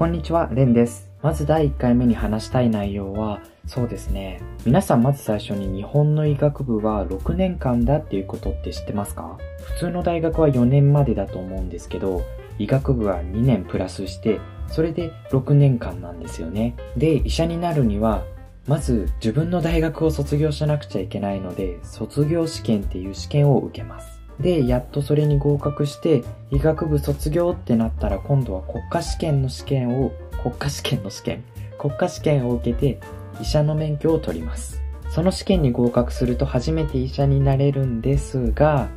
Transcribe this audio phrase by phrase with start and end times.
[0.00, 1.10] こんにちは、レンです。
[1.20, 4.40] まず第1回目に話したい内容は、そうですね。
[4.64, 9.36] 皆さんまず最初に日本の医学部は6年間だっていうことって知ってますか？
[9.62, 12.22] 普通の大学は4年までだと思うんですけど、
[12.58, 16.76] 医学部は2年プラスして、それで6年間なんですよね。
[16.96, 18.24] で、医者になるには、
[18.66, 24.19] まず自分の大学を卒業しなくちゃいけないので、卒業試験っていう試験を受けます。
[24.40, 31.44] で、やっとそれに合格して、医学部卒業ってなったら今度は国家試験の試験を、国家試験の試験、
[31.78, 32.98] 国家試験を受けて
[33.40, 34.80] 医者の免許を取ります。
[35.10, 38.88] その試験に合格すると初めて医者になれるんですが、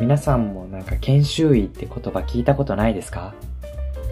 [0.00, 3.34] 皆さんもなんか研修医って言葉聞いたことないですか？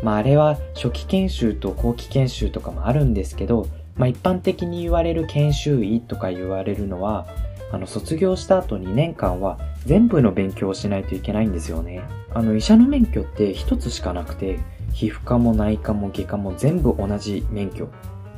[0.02, 7.26] まああれは初期研修と後期研修とかもあるんですけど、まあ一般的に言われる研修医とか言われるのは、
[7.74, 12.02] あの卒業した後2年間は全部の勉強をしないといけないんですよね。
[12.32, 14.60] あの医者の免許って一つしかなくて、
[14.92, 17.88] 皮膚科も内科も外科も全部同じ免許。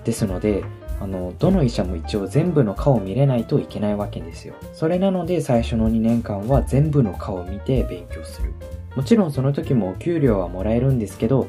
[0.05, 0.65] ですので、
[1.01, 4.55] あの、どの医者も一応全部の科を見れないといけないわけですよ。
[4.73, 8.55] それなので最初の2年間は全部の科を見て勉強する。
[8.95, 11.47] もちろんその時もお給料はもらえるんですけど、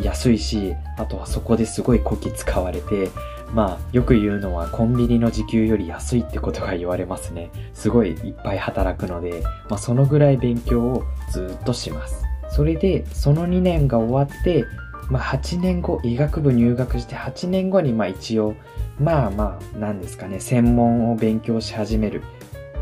[0.00, 3.10] 安いし、あとはそこですごいこき使われて、
[3.52, 7.50] まあ、よく言うのはコンビニの時給より安いってことが言われますね。
[7.74, 12.24] すごいいっぱい働くので、まあそのぐらい勉強をずっとします。
[12.50, 14.64] それで、その2年が終わって、
[15.10, 18.54] まあ8年後、医学部入学して8年後にまあ一応、
[18.98, 22.22] まあまあ、なんですかね、専門を勉強し始める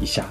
[0.00, 0.24] 医者。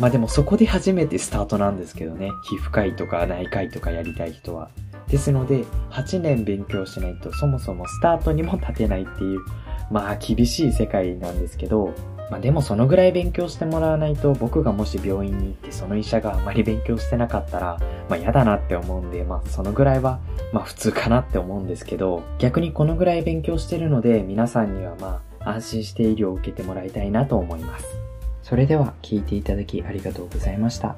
[0.00, 2.30] まあでもそこで初めてスタートなんですけどね。
[2.48, 4.70] 皮膚科医とか内科医とかやりたい人は。
[5.08, 9.40] ですので、8年勉強しないとそもそもスタートにも立てないっていう、
[9.90, 11.92] まあ厳しい世界なんですけど、
[12.30, 20.18] まあでもそのぐらい勉強してもらわないと僕がもし病院に行ってその医者があまり勉強してなかったら、まあ嫌だなって思うんで、まあそのぐらいは、
[20.52, 27.86] まあ普通かなって思うんですけど、逆にこのぐらい勉強してるので皆さんにはまあ安心して医療を受けてもらいたいなと思います。
[28.42, 30.96] それでは聞いていただきありがとうございました。